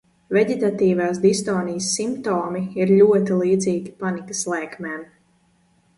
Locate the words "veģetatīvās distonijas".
0.35-1.91